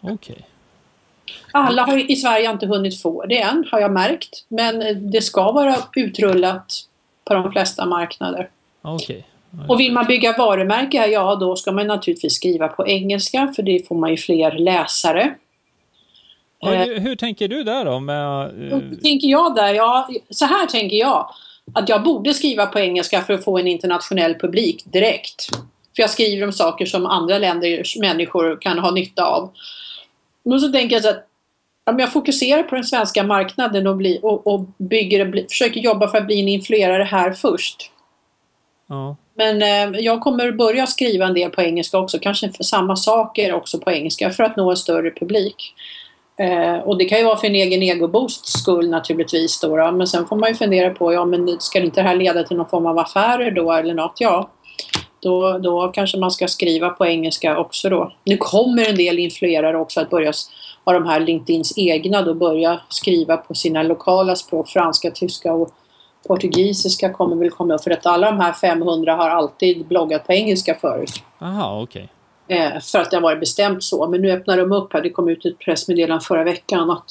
[0.00, 0.14] Okej.
[0.14, 0.36] Okay.
[1.52, 4.44] Alla har, i Sverige inte hunnit få det än, har jag märkt.
[4.48, 6.72] Men det ska vara utrullat
[7.24, 8.48] på de flesta marknader.
[8.82, 9.22] Okay.
[9.68, 13.88] Och vill man bygga varumärke, ja då ska man naturligtvis skriva på engelska för det
[13.88, 15.34] får man ju fler läsare.
[16.60, 17.02] Ja, eh.
[17.02, 18.00] hur tänker du där då?
[18.00, 18.50] Med.
[18.50, 19.74] Hur tänker jag där?
[19.74, 21.30] Ja, så här tänker jag.
[21.74, 25.46] Att jag borde skriva på engelska för att få en internationell publik direkt.
[25.96, 29.50] För jag skriver om saker som andra länders människor kan ha nytta av.
[30.44, 31.28] Men så tänker jag så att
[31.90, 36.18] om jag fokuserar på den svenska marknaden och, bli, och, och bygger, försöker jobba för
[36.18, 37.90] att bli en influerare här först.
[38.88, 39.16] Ja.
[39.34, 43.52] Men eh, jag kommer börja skriva en del på engelska också, kanske för samma saker
[43.52, 45.74] också på engelska för att nå en större publik.
[46.36, 50.06] Eh, och det kan ju vara för en egen egoboosts skull naturligtvis då, då, men
[50.06, 52.68] sen får man ju fundera på, ja men ska inte det här leda till någon
[52.68, 54.16] form av affärer då eller något?
[54.18, 54.50] Ja,
[55.22, 58.12] då, då kanske man ska skriva på engelska också då.
[58.24, 60.32] Nu kommer en del influerare också att börja
[60.84, 65.70] ha de här LinkedIns egna då börja skriva på sina lokala språk, franska, tyska och
[66.28, 70.32] portugisiska kommer väl komma upp för att alla de här 500 har alltid bloggat på
[70.32, 71.22] engelska förut.
[71.40, 72.08] Aha, okej.
[72.46, 72.58] Okay.
[72.58, 74.08] Eh, för att det har varit bestämt så.
[74.08, 75.00] Men nu öppnar de upp här.
[75.00, 77.06] Det kom ut ett pressmeddelande förra veckan att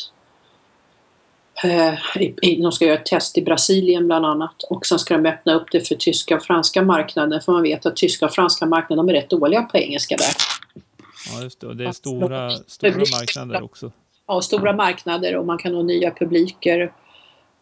[2.40, 5.72] de ska göra ett test i Brasilien bland annat och sen ska de öppna upp
[5.72, 9.16] det för tyska och franska marknaden för man vet att tyska och franska marknaden de
[9.16, 10.34] är rätt dåliga på engelska där.
[11.34, 13.92] Ja just det, och det är stora, stora marknader också.
[14.28, 16.92] Ja, stora marknader och man kan nå nya publiker.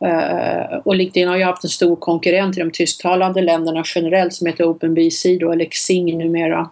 [0.05, 4.47] Uh, och LinkedIn har ju haft en stor konkurrent i de tysktalande länderna generellt som
[4.47, 6.69] heter OpenBC då, eller Xing numera.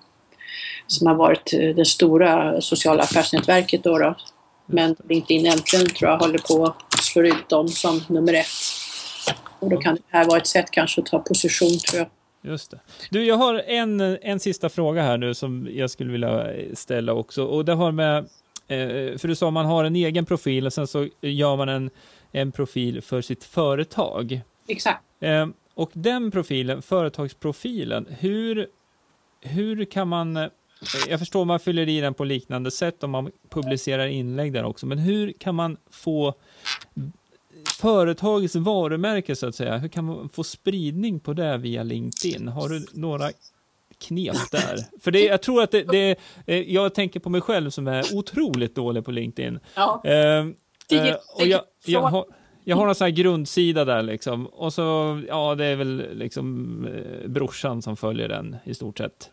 [0.87, 3.97] Som har varit det stora sociala affärsnätverket då.
[3.97, 4.15] då.
[4.65, 6.75] Men LinkedIn äntligen tror jag håller på
[7.49, 8.47] dem som nummer ett.
[9.59, 12.07] Och då kan det här vara ett sätt kanske att ta position tror jag.
[12.51, 12.79] Just det.
[13.09, 17.43] Du, jag har en, en sista fråga här nu som jag skulle vilja ställa också.
[17.43, 18.17] Och det har med,
[18.67, 21.89] eh, för du sa man har en egen profil och sen så gör man en,
[22.31, 24.41] en profil för sitt företag.
[24.67, 25.03] Exakt.
[25.19, 28.67] Eh, och den profilen, företagsprofilen, hur,
[29.41, 30.49] hur kan man
[31.09, 34.85] jag förstår man fyller i den på liknande sätt om man publicerar inlägg där också,
[34.85, 36.33] men hur kan man få
[37.79, 42.47] företagets varumärke så att säga, hur kan man få spridning på det via LinkedIn?
[42.47, 43.29] Har du några
[43.99, 44.99] knep där?
[45.01, 48.15] För det, jag tror att det, det eh, jag tänker på mig själv som är
[48.15, 49.59] otroligt dålig på LinkedIn.
[49.75, 50.01] Ja.
[50.05, 50.45] Eh,
[51.35, 52.25] och jag, jag, har,
[52.63, 56.85] jag har någon sån här grundsida där liksom, och så, ja det är väl liksom
[56.85, 59.31] eh, brorsan som följer den i stort sett.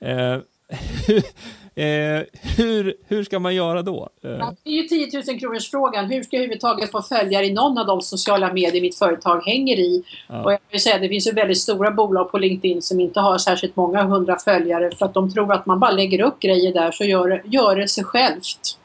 [0.00, 0.38] Eh,
[1.74, 2.22] eh,
[2.56, 4.08] hur, hur ska man göra då?
[4.22, 4.50] Eh.
[4.64, 6.04] det är ju 10 000 kronors frågan.
[6.04, 9.78] Hur ska jag överhuvudtaget få följare i någon av de sociala medier mitt företag hänger
[9.78, 10.02] i?
[10.28, 10.44] Ja.
[10.44, 13.38] Och jag vill säga, det finns ju väldigt stora bolag på LinkedIn som inte har
[13.38, 16.90] särskilt många hundra följare för att de tror att man bara lägger upp grejer där
[16.90, 18.78] så gör, gör det sig självt.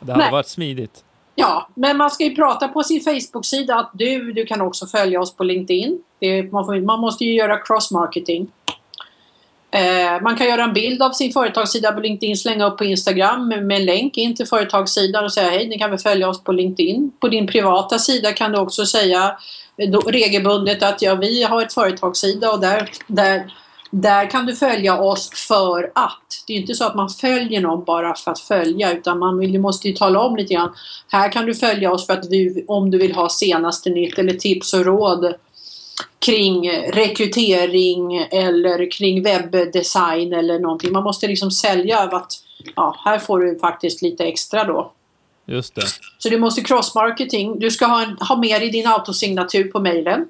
[0.00, 0.32] Det hade Nej.
[0.32, 1.02] varit smidigt.
[1.38, 5.20] Ja, men man ska ju prata på sin Facebook-sida att du, du kan också följa
[5.20, 6.02] oss på LinkedIn.
[6.18, 8.46] Det, man, får, man måste ju göra cross-marketing.
[9.70, 13.48] Eh, man kan göra en bild av sin företagssida på LinkedIn, slänga upp på Instagram
[13.48, 16.52] med en länk in till företagssidan och säga hej, ni kan väl följa oss på
[16.52, 17.12] LinkedIn.
[17.20, 19.36] På din privata sida kan du också säga
[19.76, 23.52] eh, då, regelbundet att ja, vi har ett företagssida och där, där,
[23.90, 26.44] där kan du följa oss för att.
[26.46, 29.60] Det är inte så att man följer någon bara för att följa utan man vill,
[29.60, 30.74] måste ju tala om lite grann.
[31.08, 34.34] Här kan du följa oss för att du, om du vill ha senaste nytt eller
[34.34, 35.34] tips och råd
[36.18, 40.92] kring rekrytering eller kring webbdesign eller någonting.
[40.92, 42.32] Man måste liksom sälja att
[42.76, 44.92] ja, här får du faktiskt lite extra då.
[45.46, 45.86] Just det.
[46.18, 47.58] Så du måste cross-marketing.
[47.58, 50.28] Du ska ha, en, ha med dig din autosignatur på mejlen.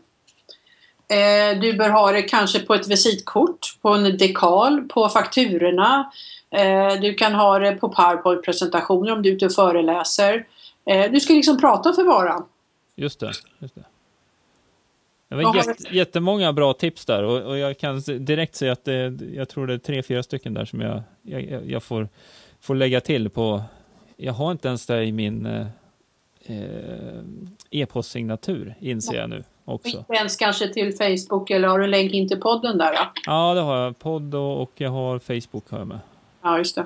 [1.08, 6.10] Eh, du bör ha det kanske på ett visitkort, på en dekal, på fakturorna.
[6.50, 10.46] Eh, du kan ha det på powerpoint-presentationer om du är ute och föreläser.
[10.90, 12.44] Eh, du ska liksom prata för varan.
[12.96, 13.32] Just det.
[13.58, 13.84] Just det.
[15.28, 19.20] Det var jätte, jättemånga bra tips där och, och, jag kan direkt säga att det,
[19.34, 22.08] jag tror det är tre, fyra stycken där som jag, jag, jag får,
[22.60, 23.62] får lägga till på.
[24.16, 25.66] Jag har inte ens det i min eh,
[26.46, 27.20] eh
[27.70, 29.98] e-postsignatur inser jag nu också.
[29.98, 32.92] Inte ens kanske till Facebook eller har du en länk in till podden där?
[32.92, 32.98] Då?
[33.26, 33.98] Ja, det har jag.
[33.98, 35.98] Podd och, och jag har Facebook har jag med.
[36.42, 36.78] Ja, just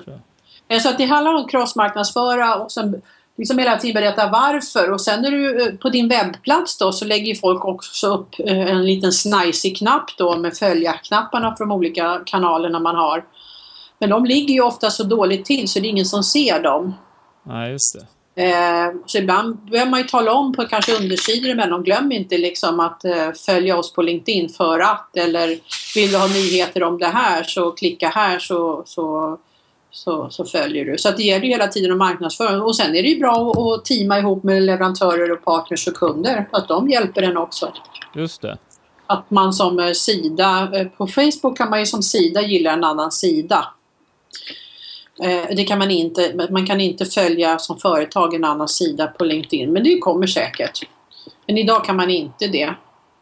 [0.67, 0.79] det.
[0.79, 3.01] Så att det handlar om crossmarknadsföra och sen
[3.37, 7.05] liksom hela tiden berätta varför och sen är du eh, på din webbplats då så
[7.05, 12.79] lägger folk också upp eh, en liten snajsig-knapp då med följa-knapparna från de olika kanalerna
[12.79, 13.25] man har.
[13.99, 16.93] Men de ligger ju ofta så dåligt till så det är ingen som ser dem.
[17.43, 18.05] Nej, just det.
[18.35, 21.83] Eh, så ibland behöver man ju tala om på kanske undersidor emellan.
[21.83, 23.01] Glöm inte liksom att
[23.45, 25.59] följa oss på LinkedIn för att eller
[25.95, 29.37] vill du ha nyheter om det här så klicka här så, så
[29.91, 30.97] så, så följer du.
[30.97, 33.85] Så att det gäller hela tiden att marknadsföra och sen är det ju bra att
[33.85, 36.49] teama ihop med leverantörer och partners och kunder.
[36.51, 37.73] Att de hjälper en också.
[38.15, 38.57] Just det.
[39.07, 42.83] Att man som eh, sida, eh, på Facebook kan man ju som sida gilla en
[42.83, 43.67] annan sida.
[45.23, 49.25] Eh, det kan man inte, man kan inte följa som företag en annan sida på
[49.25, 50.79] LinkedIn men det kommer säkert.
[51.47, 52.75] Men idag kan man inte det.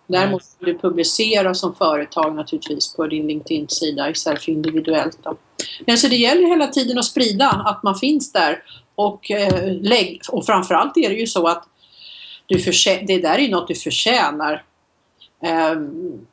[0.09, 0.21] Mm.
[0.21, 5.19] Däremot kan du publicera som företag naturligtvis på din LinkedIn-sida istället för individuellt.
[5.23, 5.37] Då.
[5.85, 8.63] Men så det gäller hela tiden att sprida att man finns där
[8.95, 11.63] och, eh, lägg, och framförallt är det ju så att
[12.45, 12.55] du
[13.07, 14.63] det där är något du förtjänar.
[15.43, 15.75] Eh,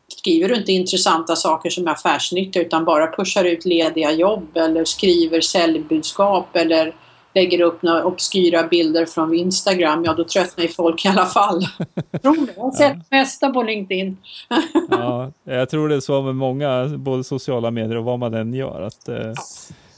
[0.09, 4.85] skriver du inte intressanta saker som är affärsnyttiga utan bara pushar ut lediga jobb eller
[4.85, 6.95] skriver säljbudskap eller
[7.37, 11.61] lägger upp några obskyra bilder från Instagram, ja då tröttnar ju folk i alla fall.
[12.23, 12.53] Tror du?
[12.57, 13.19] Jag har sett ja.
[13.19, 14.17] mesta på LinkedIn.
[14.91, 18.55] ja, jag tror det är så med många, både sociala medier och vad man än
[18.55, 18.83] gör.
[18.83, 19.33] Att, eh...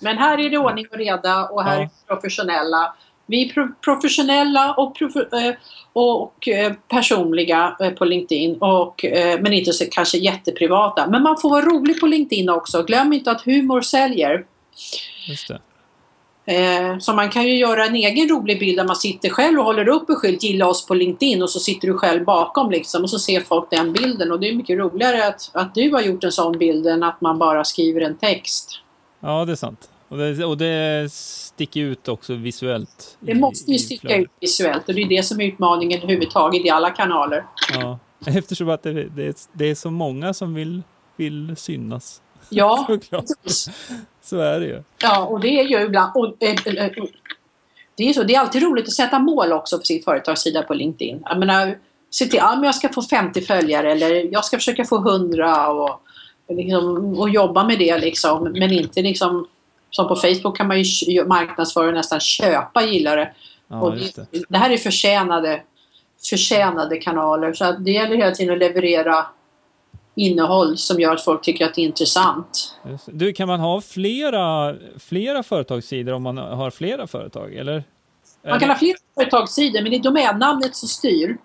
[0.00, 1.82] Men här är det ordning och reda och här ja.
[1.82, 2.94] är professionella.
[3.26, 5.54] Vi är pro professionella och, profe eh,
[5.92, 9.04] och, och eh, personliga eh, på LinkedIn, och,
[9.40, 11.06] men inte så kanske jätteprivata.
[11.08, 12.82] Men man får vara rolig på LinkedIn också.
[12.82, 14.44] Glöm inte att humor säljer.
[15.28, 15.58] Just det.
[16.48, 19.64] Eh, så man kan ju göra en egen rolig bild där man sitter själv och
[19.64, 23.02] håller upp en skylt Gilla oss på LinkedIn och så sitter du själv bakom liksom
[23.02, 26.00] och så ser folk den bilden och det är mycket roligare att, att du har
[26.00, 28.80] gjort en sån bild än att man bara skriver en text.
[29.20, 29.90] Ja, det är sant.
[30.08, 33.16] Och det, och det sticker ut också visuellt.
[33.20, 36.70] Det måste ju sticka ut visuellt och det är det som är utmaningen överhuvudtaget i
[36.70, 37.44] alla kanaler.
[37.72, 40.82] Ja, eftersom att det, det, är, det är så många som vill,
[41.16, 42.22] vill synas.
[42.48, 42.88] Ja,
[44.22, 44.82] så är det ju.
[45.02, 46.12] Ja, och det är ju ibland...
[46.14, 46.90] Och, äh, äh,
[47.96, 50.74] det är så, det är alltid roligt att sätta mål också för sin företagssida på
[50.74, 51.22] LinkedIn.
[51.24, 51.78] Jag menar,
[52.10, 56.00] se till att jag ska få 50 följare eller jag ska försöka få 100 och,
[56.48, 58.42] liksom, och jobba med det liksom.
[58.42, 59.46] Men inte liksom
[59.90, 63.34] som på Facebook kan man ju marknadsföra och nästan köpa gillare.
[63.68, 64.26] Ja, och just det.
[64.30, 65.62] det, det här är förtjänade,
[66.30, 69.26] förtjänade kanaler så att det gäller hela tiden att leverera
[70.18, 72.74] innehåll som gör att folk tycker att det är intressant.
[73.06, 77.84] Du, kan man ha flera, flera företagssidor om man har flera företag, eller?
[78.48, 81.36] Man kan ha flera företagssidor men det är domännamnet som styr.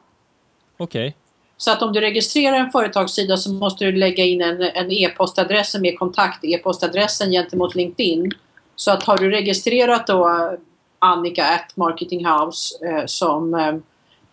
[0.77, 1.15] Okej.
[1.57, 5.99] Så att om du registrerar en företagssida så måste du lägga in en e-postadress med
[5.99, 8.31] kontakt, e-postadressen gentemot LinkedIn.
[8.75, 10.29] Så att har du registrerat då
[10.99, 13.75] Annika at Marketing House eh, som eh,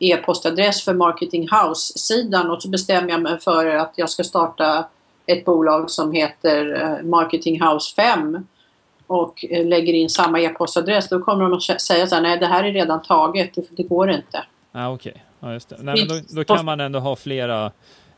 [0.01, 4.87] e-postadress för Marketing House-sidan och så bestämmer jag mig för att jag ska starta
[5.27, 8.47] ett bolag som heter eh, Marketing House 5
[9.07, 12.47] och eh, lägger in samma e-postadress, då kommer de att säga så här, nej det
[12.47, 14.45] här är redan taget, det, går inte.
[14.73, 15.77] Ah, Okej, ja, just det.
[15.81, 17.73] Nej, men då, då kan man ändå ha flera,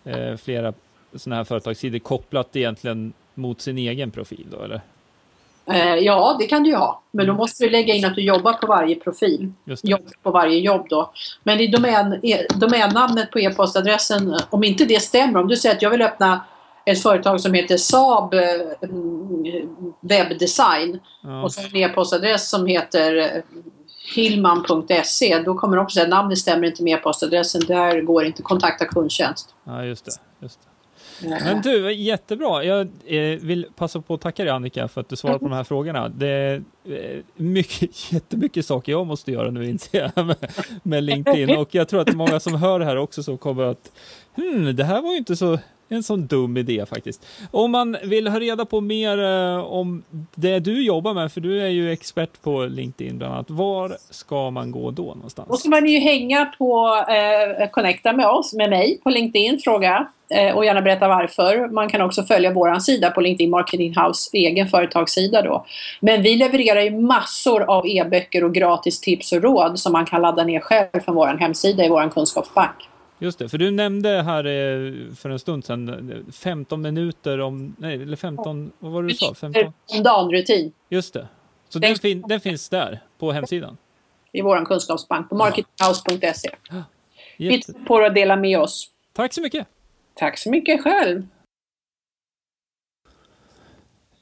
[0.05, 0.73] eh, flera
[1.17, 4.81] sådana här företagssidor kopplat egentligen mot sin egen profil då, eller?
[5.67, 7.03] Eh, ja, det kan du ju ha.
[7.11, 9.53] Men då måste du lägga in att du jobbar på varje profil.
[9.65, 9.85] Det.
[9.85, 11.13] Jobb på varje jobb då.
[11.43, 12.21] Men i domän,
[12.55, 16.45] domännamnet på e-postadressen, om inte det stämmer, om du säger att jag vill öppna
[16.85, 18.41] ett företag som heter Saab eh,
[18.83, 21.43] mm, webbdesign Ja.
[21.43, 23.43] och så en e-postadress som heter eh,
[24.15, 28.85] hillman.se då kommer de också säga namnet stämmer inte med e-postadressen, där går inte kontakta
[28.85, 29.55] kundtjänst.
[29.65, 30.13] Ja, just det.
[30.41, 30.72] Just det.
[31.29, 32.65] Men du, jättebra.
[32.65, 35.55] Jag eh, vill passa på att tacka dig Annika för att du svarar på de
[35.55, 36.09] här frågorna.
[36.09, 40.37] Det är eh, mycket, jättemycket saker jag måste göra nu inser jag med,
[40.83, 43.93] med LinkedIn och jag tror att många som hör det här också så kommer att
[44.35, 45.59] hmm, det här var ju inte så
[45.97, 47.27] en sån dum idé faktiskt.
[47.51, 50.03] Om man vill ha reda på mer eh, om
[50.35, 54.51] det du jobbar med, för du är ju expert på LinkedIn bland annat, var ska
[54.51, 55.17] man gå då
[55.49, 60.09] Då ska man ju hänga på, eh, connecta med oss, med mig på LinkedIn, fråga
[60.31, 61.69] eh, och gärna berätta varför.
[61.69, 65.67] Man kan också följa våran sida på LinkedIn Marketing House egen företagssida då.
[66.01, 70.23] Men vi levererar ju massor av e-böcker och gratis tips och råd som man kan
[70.23, 72.89] ladda ner själv från våran hemsida i våran kunskapsbank.
[73.23, 77.77] Just det, för du nämnde här eh, för en stund sedan eh, 15 minuter om,
[77.79, 79.35] nej, eller 15, vad var det du sa?
[79.35, 79.65] 15?
[79.65, 79.73] Om
[80.89, 81.29] Just det.
[81.69, 83.77] Så den, fin, den finns där på hemsidan?
[84.33, 86.51] i våran kunskapsbank på marketinghouse.se.
[87.37, 88.91] Vi tror på att dela med oss.
[89.13, 89.67] Tack så mycket!
[90.15, 91.27] Tack så mycket själv!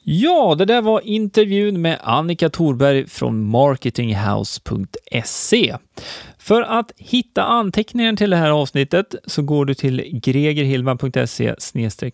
[0.03, 5.77] Ja, det där var intervjun med Annika Thorberg från marketinghouse.se.
[6.39, 11.55] För att hitta anteckningen till det här avsnittet så går du till gregerhillman.se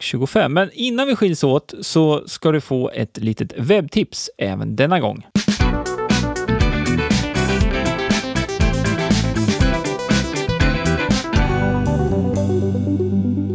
[0.00, 0.52] 25.
[0.52, 5.26] Men innan vi skiljs åt så ska du få ett litet webbtips även denna gång.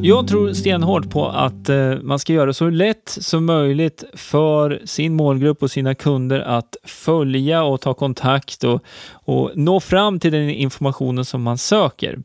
[0.03, 4.81] Jag tror stenhårt på att eh, man ska göra det så lätt som möjligt för
[4.85, 10.31] sin målgrupp och sina kunder att följa och ta kontakt och, och nå fram till
[10.31, 12.19] den informationen som man söker.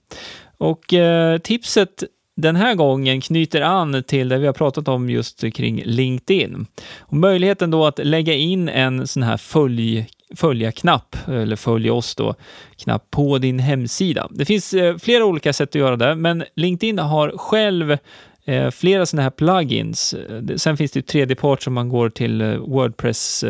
[0.58, 2.04] Och eh, tipset
[2.36, 6.66] den här gången knyter an till det vi har pratat om just kring LinkedIn.
[6.98, 12.34] Och möjligheten då att lägga in en sån här följ följa-knapp, eller följ oss då,
[12.76, 14.28] knapp på din hemsida.
[14.30, 17.96] Det finns eh, flera olika sätt att göra det, men LinkedIn har själv
[18.44, 20.14] eh, flera sådana här plugins.
[20.56, 23.44] Sen finns det ju tredjepart som man går till eh, Wordpress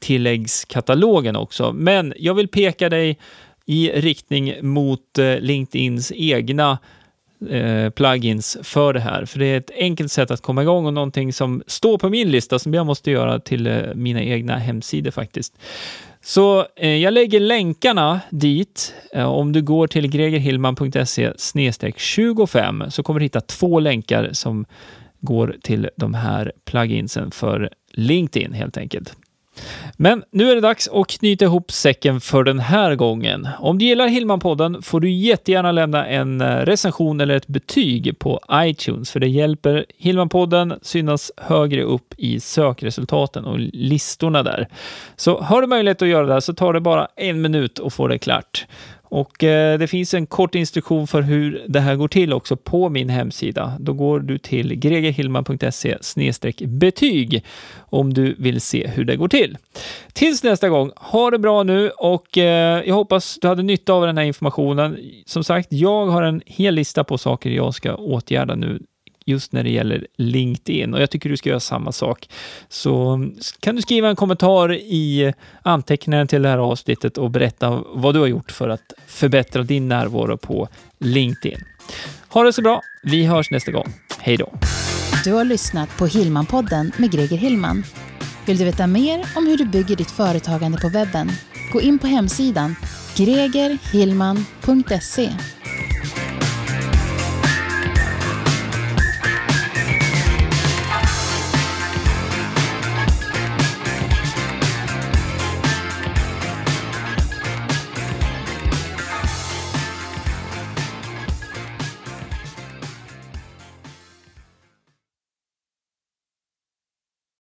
[0.00, 1.72] tilläggskatalogen också.
[1.72, 3.18] Men jag vill peka dig
[3.66, 6.78] i riktning mot LinkedIns egna
[7.50, 9.24] eh, plugins för det här.
[9.24, 12.30] För det är ett enkelt sätt att komma igång och någonting som står på min
[12.30, 15.54] lista som jag måste göra till eh, mina egna hemsidor faktiskt.
[16.22, 18.94] Så eh, jag lägger länkarna dit.
[19.12, 21.32] Eh, om du går till gregerhillman.se
[21.96, 24.66] 25 så kommer du hitta två länkar som
[25.20, 29.16] går till de här pluginsen för LinkedIn helt enkelt.
[29.96, 33.48] Men nu är det dags att knyta ihop säcken för den här gången.
[33.58, 38.40] Om du gillar Hillman-podden får du jättegärna lämna en eh, recension eller ett betyg på
[38.52, 44.68] iTunes, för det hjälper Hillman-podden synas högre upp i sökresultaten och listorna där.
[45.16, 48.08] Så har du möjlighet att göra det så tar det bara en minut att få
[48.08, 48.66] det klart.
[49.14, 52.88] Och eh, det finns en kort instruktion för hur det här går till också på
[52.88, 53.72] min hemsida.
[53.80, 55.98] Då går du till gregerhillman.se
[56.66, 57.44] betyg
[57.76, 59.56] om du vill se hur det går till.
[60.12, 64.06] Tills nästa gång, ha det bra nu och eh, jag hoppas du hade nytta av
[64.06, 64.98] den här informationen.
[65.26, 68.82] Som sagt, jag har en hel lista på saker jag ska åtgärda nu
[69.24, 72.28] just när det gäller LinkedIn och jag tycker du ska göra samma sak.
[72.68, 77.82] Så mm, kan du skriva en kommentar i anteckningen till det här avsnittet och berätta
[77.94, 80.68] vad du har gjort för att förbättra din närvaro på
[80.98, 81.60] LinkedIn.
[82.28, 82.80] Ha det så bra.
[83.02, 83.92] Vi hörs nästa gång.
[84.18, 84.52] Hej då!
[85.24, 87.84] Du har lyssnat på Hillman-podden med Greger Hillman.
[88.46, 91.30] Vill du veta mer om hur du bygger ditt företagande på webben?
[91.72, 92.76] Gå in på hemsidan
[93.16, 95.30] gregerhillman.se